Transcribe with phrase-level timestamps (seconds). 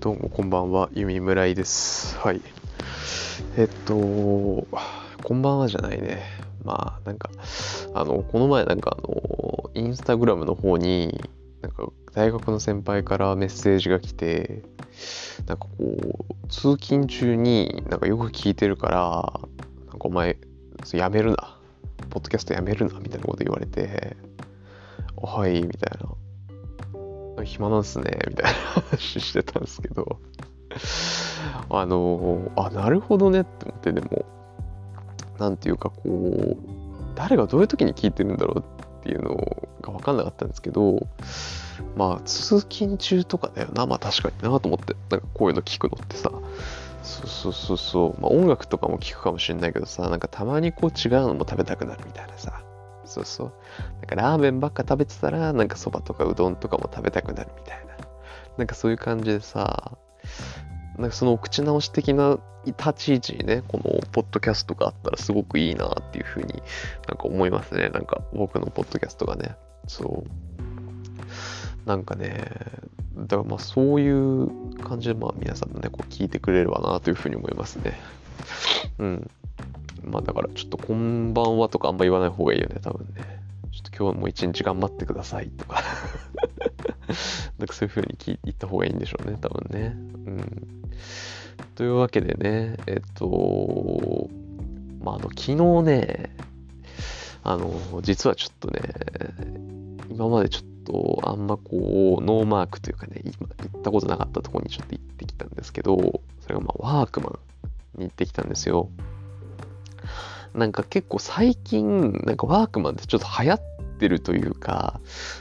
[0.00, 2.16] どうもこんばんは、ゆみむらいです。
[2.20, 2.40] はい。
[3.58, 4.66] えっと、こ
[5.34, 6.22] んばんはじゃないね。
[6.64, 7.28] まあ、なんか、
[7.92, 11.20] あの、この前なんかあの、インスタグラムの方に、
[11.60, 14.62] なんか大学の先輩からメッセージが来て、
[15.46, 19.40] なんかこう、通勤中になんかよく聞いてるから、
[19.86, 20.38] なんかお前、
[20.94, 21.58] やめるな。
[22.08, 24.16] ポッドキャストやめるな、みたいなこと言われて、
[25.20, 26.19] はい、みたいな。
[27.44, 28.50] 暇なんすね、みたいな
[28.90, 30.18] 話してたんですけど。
[31.68, 34.24] あの、あ、なるほどねって思って、でも、
[35.38, 36.56] なんていうかこう、
[37.14, 38.64] 誰がどういう時に聞いてるんだろう
[39.00, 39.34] っていうの
[39.80, 41.06] が分かんなかったんですけど、
[41.96, 46.30] まあ、通勤中とかだよな、まあ確かになと思って、なんかこういうの聞くのってさ、
[47.02, 52.62] そうそうそうそう、まあ音楽とかも聞くかもしれないけどさ、なんかたまにこう違うのも食べたくなるみたいなさ、
[53.10, 53.52] そうそう。
[53.96, 57.96] なんかラーメンばっか食べてたら、なんかそばとかうどんとかも食べたくなるみたいな。
[58.56, 59.98] なんかそういう感じでさ、
[60.96, 66.62] なんかそのお口直し的な立ち位置にね、このポッドキャストがあったらすごくいいなっていうふうに
[67.08, 67.88] なんか思いますね。
[67.88, 69.56] なんか僕のポッドキャストがね。
[69.88, 71.88] そう。
[71.88, 72.48] なんかね、
[73.16, 77.98] だからまあそういう感じでまあ皆さんもね、こう聞いてくれればなというふうに思いますね。
[78.98, 79.30] うん。
[80.02, 83.40] まあだからちょっとこんばんはとかあんま言わない方がいいよね、多分ね。
[83.72, 85.82] ちょっと今日も一日頑張ってくださいとか
[87.58, 89.96] なんかそういう風に言った方がいいんでしょうね、多分ね。
[90.26, 90.70] うん。
[91.74, 94.28] というわけでね、えっと、
[95.02, 96.30] まああの、昨日ね、
[97.42, 98.80] あの、実はちょっとね、
[100.10, 107.38] 今までちょっとあんまこう、ノーマークというかね、今行ったことなかったところにちょっと行ってきたんですけど、それがまあワークマ
[107.96, 108.90] ンに行ってきたんですよ。
[110.54, 113.60] なんか結構最近、なんかワークマンってちょっと流行っ
[113.98, 115.00] てるというか、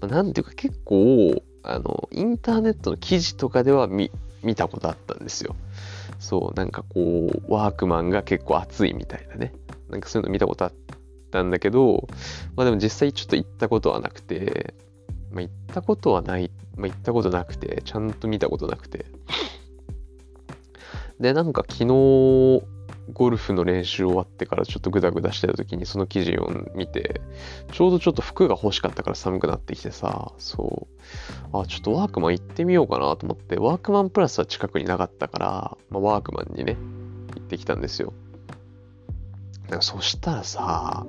[0.00, 4.10] まあ、なんていうか結構、あの、インターネットの記事とかでは見
[4.42, 5.54] 見たことあったんですよ。
[6.18, 9.52] そう、なんかこう、ワークマンが結構熱いみたいなね。
[9.90, 10.72] なんかそういうの見たことあっ
[11.30, 12.08] たんだけど、
[12.56, 14.74] まあでも実際ちょっと行ったことはなくて、
[15.30, 19.06] まあ行ったことはない、まあ行ったことなくて、ちゃんと見たことなくて。
[21.20, 22.62] で、なんか昨日、
[23.12, 27.20] ゴルフの練習終わってからちょっとグダグダしてた時にその記事を見て、
[27.72, 30.88] ちょうどちょっと服が欲しかったから寒くなってきてさ、そ
[31.52, 36.76] う、あ、ちょっとワークマン行ってみようかなと思って、ワークマンプラスは近くになかったから、まあ、ワークマンにね、
[37.34, 38.12] 行ってきたんですよ。
[39.80, 41.06] そしたらさ、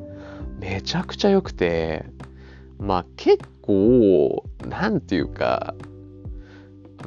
[0.59, 2.05] めちゃくちゃ良くて、
[2.77, 5.75] まあ結構、なんていうか、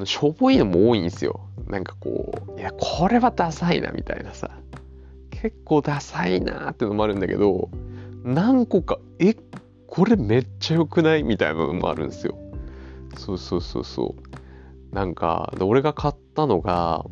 [0.04, 1.40] しょぼいのも多いんですよ。
[1.68, 4.50] なんかこう、いや、これはダサいな、みたいなさ。
[5.44, 7.68] 結構ダサいなーってのもあるんだけど、
[8.24, 9.36] 何個か、え、
[9.86, 12.38] これめっちゃ良くないみたいなのもあるんですよ。
[13.18, 14.94] そうそうそうそう。
[14.94, 17.04] なんか、俺が買ったのが、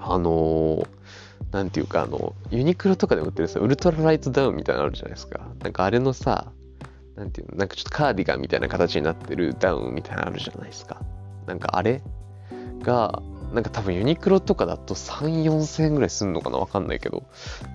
[0.00, 5.50] あのー、ていうか、あの、ユニクロとかで売ってるさ、ウルトラライトダウンみたいなのあるじゃないですか。
[5.62, 6.50] なんかあれのさ、
[7.14, 11.02] なんていうの、なんかちょっとカーディガンみたいな形になってるダウンみたいなのあるじゃないですか。
[11.46, 12.00] なんかあれ
[12.80, 16.58] が、なんか多分ユニクロとかだと3、4千円ぐらいすんのかな？
[16.58, 17.22] わかんないけど、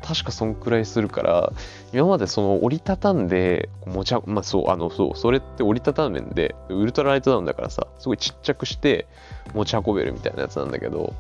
[0.04, 1.54] 確かそんくらいするから、
[1.94, 9.08] 今までその折りたたんで、持ちまあそう、あの、そう、それって折りたためんで、ウルトラライトダウンだからさ、すごいちっちゃくして
[9.54, 11.14] 持ち運べるみたいなやつなんだけど、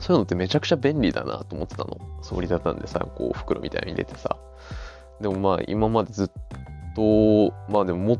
[0.00, 1.98] そういうのってめちゃくちゃ便利だなと思ってたの。
[2.22, 4.36] そう折りたたんでさ、こう袋みたいに入れてさ。
[5.20, 6.30] でもまあ今までずっ
[6.96, 8.18] と、まあでももっ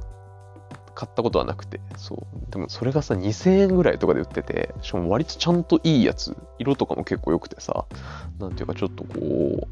[1.03, 2.53] 買ったことはなくて、そう。
[2.53, 7.87] でもそれがさ、2000円ぐらいとかで売ってて、しかも割とちゃんといいやつ、色とかも結構良くてさ、
[8.39, 9.67] なんていうかちょっとこう、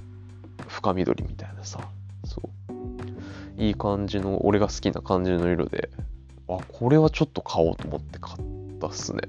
[0.67, 1.79] 深緑みたいなさ、
[2.25, 3.63] そう。
[3.63, 5.91] いい感じの、俺が好きな感じの色で、
[6.49, 8.39] あ、これはちょっと買おうと思って買っ
[8.81, 9.23] たっすね。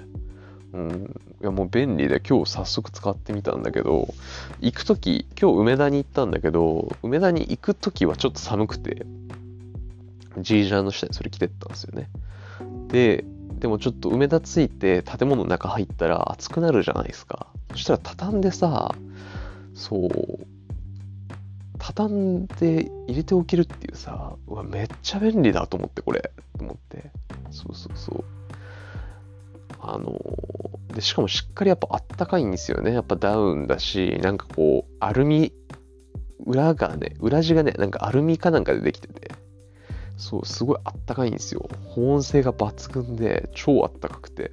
[0.74, 1.22] うん。
[1.42, 4.08] いやもう便利で今日早速使ってみたんだけど、
[4.60, 9.06] 行くとき、今日梅田に行ったんだけど、梅田に行くときはちょっと寒くて、
[10.38, 12.10] ジージャーの下にそれ着てったんですよね。
[12.88, 13.26] で、
[13.60, 17.48] でもちょっと梅田ついて建物の中入ったら暑くなるじゃないですか。
[17.72, 18.96] そしたら畳んでさ、
[19.74, 20.10] そう、
[21.78, 26.32] 畳んで入れておけるっていうさ、うわ、めっちゃ便利だと思って、これ。
[26.58, 27.12] と思って。
[27.50, 28.24] そうそうそう。
[29.80, 30.20] あの
[30.94, 32.94] で、しかもしっかりやっぱあったかいんですよね。
[32.94, 35.54] やっぱダウンだし、なんかこう、アルミ、
[36.46, 39.32] 裏がね、裏地がね、なんかアルミかなんかでできてて、
[40.22, 41.68] そう、すごいあったかいんですよ。
[41.88, 44.52] 保温性が抜群で、超あったかくて、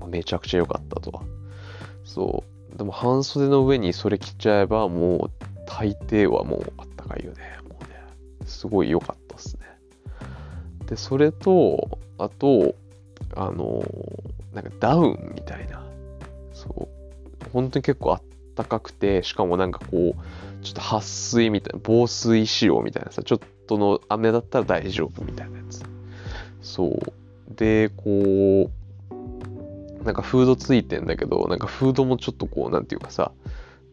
[0.00, 1.22] まめちゃくちゃ良かったとは。
[2.02, 2.42] そ
[2.74, 2.78] う。
[2.78, 5.30] でも半袖の上にそれ着ちゃえば、もう
[5.66, 7.58] 大抵はもうあったかいよね。
[7.68, 8.46] もうね。
[8.46, 9.64] すごい良かったっすね。
[10.86, 12.74] で、それと、あと、
[13.36, 13.84] あの、
[14.54, 15.84] なんかダウンみたいな、
[16.54, 18.22] そう、本当に結構あっ
[18.52, 25.82] ったかくて、しかもなんかこう、ちょっと撥水みたいな、防水仕様みたいなさ、ちょっとの雨だったら大丈夫みたいなやつ。
[26.60, 27.54] そう。
[27.56, 33.32] で、こう、なんかフードついてんだけど、なんかフードもちょっとこう、なんていうかさ、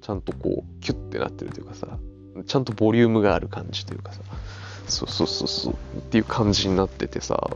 [0.02, 1.98] ちゃんとこう、キュッてなってるというかさ、
[2.46, 4.22] ちゃんとボリュームがある感じというかさ、
[4.88, 7.50] そうそうそうそう、っていう感じになっててさ、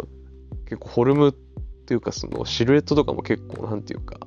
[0.65, 1.33] 結構フォルムっ
[1.85, 4.19] ていうかそのシルエットとかも結構なんていうか、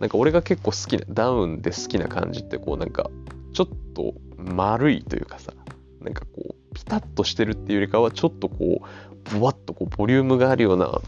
[0.00, 3.10] なんか俺が結構好きな、ダウンで好きな感じってこうなんか、
[3.52, 5.52] ちょっと丸いというかさ、
[6.00, 11.00] なんかこう、ピタッとしてるっていうよりかは、ちょっとこう、ブワッとこう、ボリュームがあるような、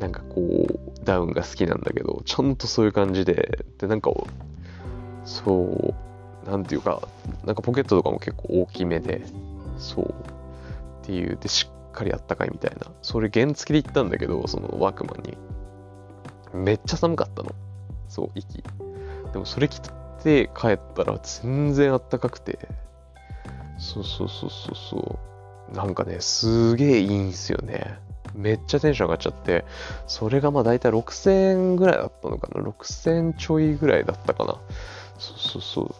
[0.00, 4.10] なんかこう、ダウンが好きなんだけど、ちゃんとそういう感じで、で、なんか、
[5.24, 5.94] そ
[6.46, 7.02] う、なんていうか、
[7.44, 9.22] なんかポケットとかも結構大きめで、
[9.76, 10.14] そう、
[11.02, 12.92] っていう、で、しっかりあったかいみたいな。
[13.02, 15.36] それ原付で行ったんだけど、そのワークマンに。
[16.54, 17.50] めっちゃ寒かったの。
[18.16, 18.62] そう、息。
[19.32, 19.78] でもそれ着
[20.22, 22.58] て帰ったら全然あったかくて、
[23.78, 25.18] そうそうそうそうそ
[25.70, 25.76] う。
[25.76, 27.98] なんかね、すげえいいんすよね。
[28.34, 29.66] めっちゃテンション上がっちゃって、
[30.06, 32.62] それがまあ大体6000円ぐらいだったのかな。
[32.62, 34.56] 6000ちょいぐらいだったかな。
[35.18, 35.94] そうそうそう。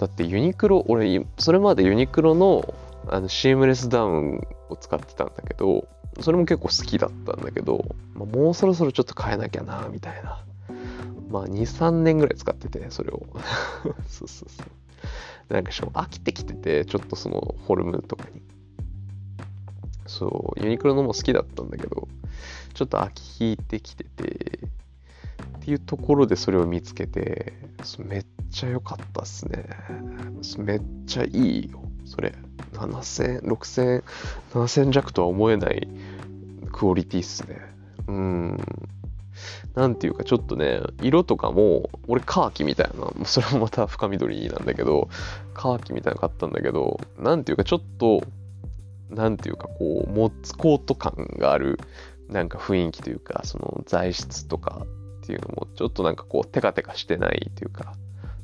[0.00, 2.74] だってユニクロ、俺、それまでユニクロの
[3.08, 5.86] あのシームレスダウンを使ってたんだけど、
[6.20, 7.84] それも結構好きだったんだけど、
[8.14, 10.44] まあ、もうそろそろちょっと変えなきゃな、みたいな。
[11.30, 13.26] まあ、2、3年ぐらい使ってて、それを。
[14.08, 15.52] そうそうそう。
[15.52, 18.42] なんかしかも飽きてきてて、ちょっとそのフォルムとかに。
[20.06, 22.08] そう、ユニクロのも好きだったんだけど、
[22.74, 24.60] ちょっと飽きてきてて、
[25.58, 27.52] っていうところでそれを見つけて、
[27.98, 29.66] めっちゃ良かったっすね。
[30.58, 32.34] めっちゃいいよ、それ。
[32.72, 34.02] 7000、6000、
[34.52, 35.88] 7000弱とは思えない
[36.72, 37.60] クオリティっすね。
[38.08, 38.56] うん。
[39.74, 45.08] なんていうかちょっとね、色とかも、俺カーキみたいな、それもまた深緑なんだけど、
[45.54, 48.22] カーキみたいなの買ったんだけど、なんていうかちょっと、
[49.10, 51.78] なんていうかこう、持つコート感がある、
[52.28, 54.86] なんか雰囲気というか、その材質とか
[55.22, 57.94] っていうのも、ちょっとなんかこう、テカテカしてないというか、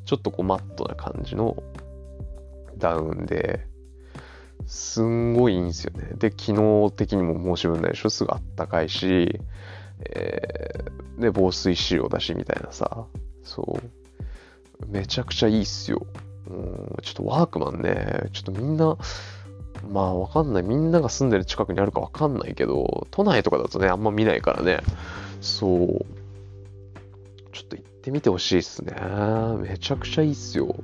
[0.05, 1.63] ちょっとこう、マットな感じの
[2.79, 3.67] ダウンで、
[4.67, 6.11] すんごいいいんですよね。
[6.17, 8.11] で、機能的にも申し分ないでしょ？
[8.11, 9.41] すぐあったかいし、
[10.01, 13.07] えー、で、防水仕様だし、みたいなさ。
[13.43, 14.87] そう。
[14.87, 16.07] めちゃくちゃいいっすよ。
[16.49, 18.97] うん、ちょっとワークマンね、ちょっとみんな、
[19.91, 20.63] まあわかんない。
[20.63, 24.81] みんなが住んでる近くにあるかわかんないけど、都内とかだとね、あんま見ないからね。
[25.41, 26.07] そう。
[27.53, 28.95] ちょっと行ってみてほしいっすね。
[29.61, 30.77] めちゃくちゃいいっすよ。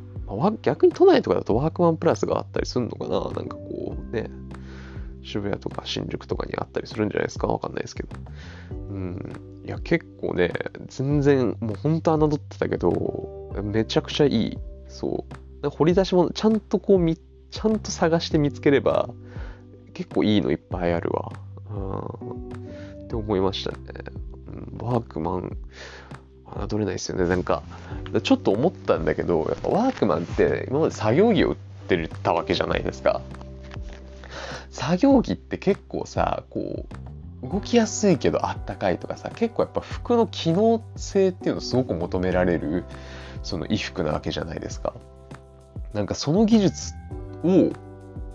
[0.62, 4.31] 逆に都内とかだとワークマンプラスがあったりするのかななんかこうね、
[5.23, 7.47] 渋谷とか新宿とかにあったりするんじゃないですか？
[7.47, 8.09] わかんないですけど。
[8.71, 9.63] うん。
[9.65, 10.53] いや、結構ね、
[10.89, 14.59] 全然、もう本当侮ってたけど、めちゃくちゃいい。
[14.89, 15.25] そ
[15.63, 15.69] う。
[15.69, 17.17] 掘り出し物、ちゃんとこうみ、
[17.51, 19.11] ちゃんと探して見つければ、
[19.95, 21.33] 結構いいのいっぱいあるわ。
[21.71, 23.05] うん。
[23.05, 23.77] って思いましたね。
[24.49, 25.57] うん、ワークマン、
[26.69, 27.29] 侮れないですよね。
[27.29, 27.63] なんか、
[28.23, 33.21] ちょっと思ったんだけど、やっぱワークマンって今まで作業着を売ってたわけじゃないですか。
[34.73, 36.87] 作業着って結構さ、こ
[37.43, 42.85] う、動きやすいけどあったかいとかさ、結構やっぱ服の機能性っていうのをすごく求められる、
[43.43, 44.94] その衣服なわけじゃないですか。
[45.93, 46.94] なんかその技術
[47.44, 47.70] を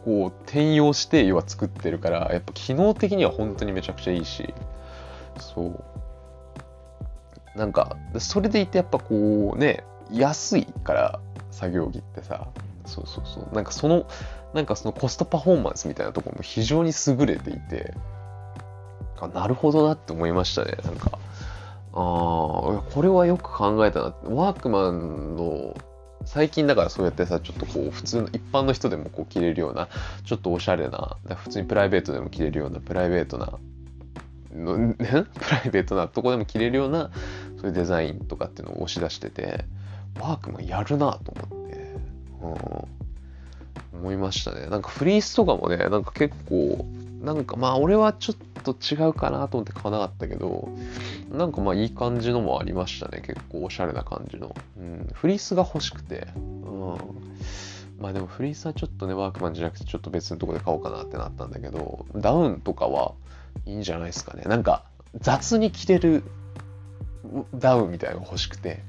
[0.05, 4.53] こう転用して要は作ってるからやっぱ機能的には本当にめちゃくちゃいいし
[5.39, 5.83] そう
[7.57, 11.19] なんか、それでいてやっぱこうね、安いから
[11.49, 12.47] 作業着ってさ、
[12.85, 13.55] そうそうそう。
[13.55, 14.05] なんかその、
[14.53, 17.93] なんかそのコストパフォーマンスみたいなところも非常に優れていて、
[19.19, 20.77] あなるほどなって思いましたね。
[20.83, 22.01] なんか、ああ、
[22.93, 25.75] これはよく考えたなワークマンの
[26.27, 29.87] 最近だからそうやってさ、ちょっとこう、普通の一般の人でもこう着れるような、
[30.25, 33.53] ちょっとおしゃれな、普通にプライベートでも着れるような、プライベートな、
[34.53, 37.11] のね、 プライベートなとこでも着れるような、
[37.61, 39.63] そういうデザインとかっていうのを押し出してて、
[40.19, 41.95] ワークマンやるなと思って、
[42.41, 43.06] うん、
[43.97, 44.67] 思いましたね。
[44.67, 46.85] なんかフリースとかもね、なんか結構、
[47.21, 50.69] なんかまあ俺はちょっと違うかなと思って買わなかったけど、
[51.31, 53.21] なんかまあいい感じのもありましたね。
[53.25, 54.55] 結構おしゃれな感じの。
[54.77, 56.97] うん、フリースが欲しくて、うん。
[57.99, 63.13] まあでもフリースはちょっとね、ワークマンじゃなくてちょっと別のとこで買おうかなってなったんだけど、ダウンとかは
[63.65, 64.43] いいんじゃないですかね。
[64.43, 64.83] なんか
[65.19, 66.23] 雑に着れる
[67.55, 68.83] ダウンみたいなのが欲しくて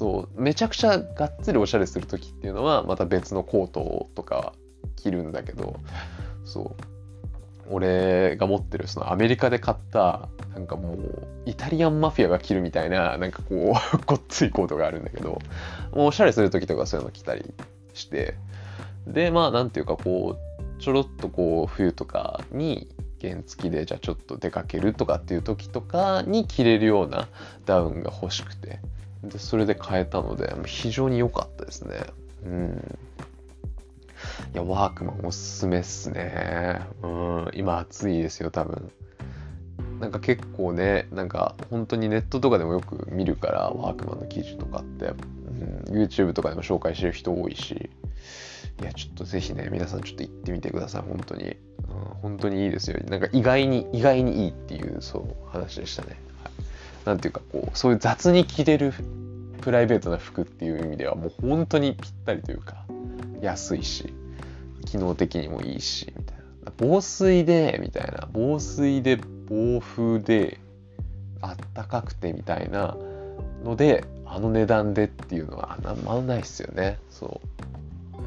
[0.00, 4.54] そうめちゃくちゃがっつりおしゃれする時っていうのはまた別のコートとか
[4.96, 5.76] 着るんだけど
[6.46, 6.84] そう。
[7.72, 15.38] 俺が持ってるそのアメリカで買ったなんかもうイタリアンマフィアが着るみたいななんかこう ごっついコートがあるんだけど
[15.92, 17.54] もうおしゃれする時とかそういうの着たり
[17.92, 18.34] して
[19.06, 22.88] でまあなんていうかこうちょろっとこう冬とかに
[23.20, 27.28] 原付きでじゃあちょっと出かけるとかっていう時とかに着れるような
[27.66, 28.80] ダウンが欲しくて。
[29.22, 32.04] でそれで買えたので非常に良かったですね。
[32.44, 32.98] うん。
[34.54, 36.80] いやワークマンおすすめっすね。
[37.02, 37.50] うん。
[37.54, 38.90] 今暑いですよ多分。
[40.00, 47.90] なんか結構ねなんか本当にネットとかでもよく見るからワークマンの記事とかって、うん、YouTube とかでも紹介してる人多いし。
[48.80, 51.54] いやちょっとぜひね皆さんちょっと行ってみてください本当に、うん、
[52.22, 52.98] 本当にいいですよ。
[53.08, 56.18] なんか意外に意外にいいっていうそう話でしたね、
[57.10, 58.94] なんていうかこうそういう雑に着れる
[59.62, 62.84] プライベートな服っていう意味ではもう本当にぴったりというか
[63.40, 64.14] 安いし
[64.86, 66.72] 機能的にもいいしみたいな。
[66.76, 68.28] 防水でみたいな。
[68.32, 70.60] 防水で暴風で
[71.40, 72.96] あったかくてみたいな
[73.64, 76.98] のであの値段でっていうのはあんまないっすよね。
[77.10, 78.20] そう。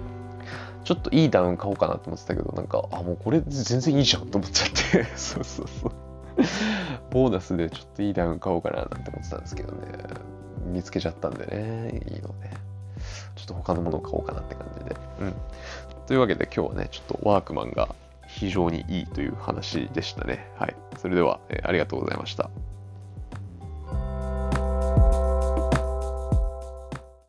[0.83, 5.05] ちょっといいダウン買おうかなと思ってたけどなんかあもうこれ全然いいじゃんと思っちゃって。
[5.15, 6.02] そうそうそう。
[7.11, 9.87] ボーナスでちょっといいダウン買おうかななんて思ってたんですけどね
[10.65, 12.49] 見つけちゃったんでねいいので
[13.35, 15.33] ちょっと他のものを買おうかなって感じでうん
[16.07, 17.95] というわけで今日はねちょっとワークマンが
[18.27, 20.49] 非常にいいという話でしたね。
[20.57, 20.75] はい。
[20.97, 22.49] それでは、えー、ありがとうございました。